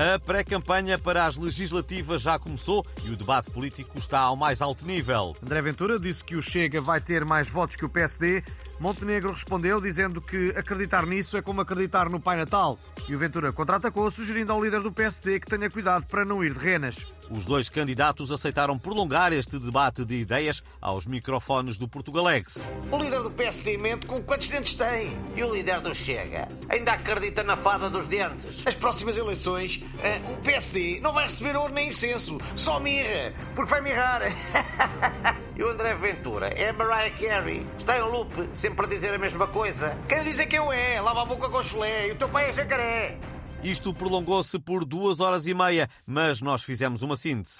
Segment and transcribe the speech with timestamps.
[0.00, 4.86] A pré-campanha para as legislativas já começou e o debate político está ao mais alto
[4.86, 5.36] nível.
[5.42, 8.42] André Ventura disse que o Chega vai ter mais votos que o PSD.
[8.78, 12.78] Montenegro respondeu dizendo que acreditar nisso é como acreditar no Pai Natal.
[13.06, 16.54] E o Ventura contra-atacou, sugerindo ao líder do PSD que tenha cuidado para não ir
[16.54, 16.96] de renas.
[17.30, 22.68] Os dois candidatos aceitaram prolongar este debate de ideias aos microfones do Portugalex.
[22.90, 25.16] O líder do PSD mente com quantos dentes tem?
[25.36, 28.62] E o líder do Chega ainda acredita na fada dos dentes?
[28.66, 33.70] As próximas eleições, eh, o PSD não vai receber ouro nem incenso, só mirra, porque
[33.70, 34.22] vai mirrar.
[35.56, 37.66] e o André Ventura é Mariah Carey.
[37.78, 39.96] Está em loop, sempre a dizer a mesma coisa.
[40.08, 42.52] Quer dizer que eu é, lava a boca com chulé e o teu pai é
[42.52, 43.18] jacaré.
[43.62, 47.58] Isto prolongou-se por duas horas e meia, mas nós fizemos uma síntese.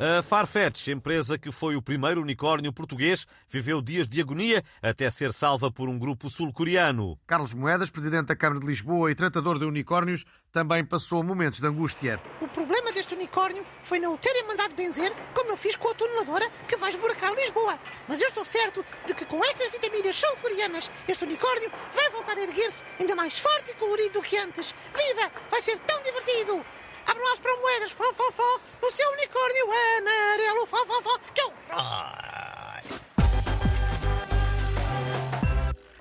[0.00, 5.32] A Farfetch, empresa que foi o primeiro unicórnio português, viveu dias de agonia até ser
[5.32, 7.18] salva por um grupo sul-coreano.
[7.26, 11.66] Carlos Moedas, presidente da Câmara de Lisboa e tratador de unicórnios, também passou momentos de
[11.66, 12.22] angústia.
[12.40, 15.94] O problema deste unicórnio foi não o terem mandado benzer, como eu fiz com a
[15.94, 17.76] tuneladora que vai esburacar Lisboa.
[18.06, 22.42] Mas eu estou certo de que com estas vitaminas sul-coreanas, este unicórnio vai voltar a
[22.42, 24.72] erguer-se ainda mais forte e colorido do que antes.
[24.96, 25.32] Viva!
[25.50, 26.64] Vai ser tão divertido!
[27.08, 29.64] Abram as para moedas, fó, fó, fó, no seu unicórnio
[29.98, 31.54] amarelo, fó, fó, fó, tchau!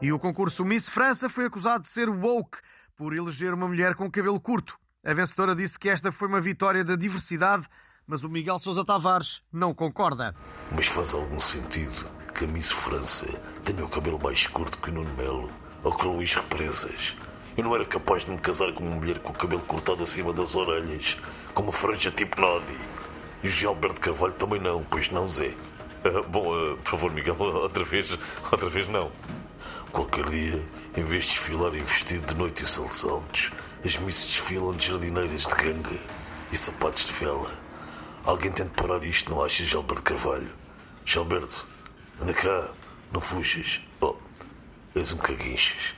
[0.00, 2.58] E o concurso Miss França foi acusado de ser woke
[2.96, 4.78] por eleger uma mulher com cabelo curto.
[5.04, 7.66] A vencedora disse que esta foi uma vitória da diversidade,
[8.06, 10.34] mas o Miguel Sousa Tavares não concorda.
[10.70, 14.92] Mas faz algum sentido que a Miss França tenha o cabelo mais curto que o
[14.92, 15.50] Nuno Melo
[15.82, 17.16] ou que o Luís Represas?
[17.54, 20.32] Eu não era capaz de me casar com uma mulher com o cabelo cortado acima
[20.32, 21.18] das orelhas,
[21.52, 22.78] com uma franja tipo Nodi.
[23.42, 25.54] E o Gilberto Carvalho também não, pois não, Zé.
[26.02, 28.16] Uh, bom, uh, por favor, Miguel, outra vez,
[28.50, 29.12] outra vez não.
[29.92, 30.64] Qualquer dia,
[30.96, 33.50] em vez de desfilarem vestido de noite e saltos altos,
[33.84, 36.00] as missas desfilam de jardineiras de ganga
[36.50, 37.52] e sapatos de vela.
[38.24, 40.50] Alguém tem de parar isto, não achas, Gilberto Carvalho?
[41.04, 41.66] Gilberto,
[42.18, 42.70] anda cá,
[43.12, 43.82] não fujas.
[44.00, 44.14] Oh,
[44.94, 45.94] és um caguinchas.